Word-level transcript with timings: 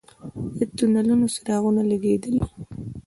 د 0.57 0.59
تونلونو 0.77 1.25
څراغونه 1.35 1.81
لګیدلي؟ 1.91 2.41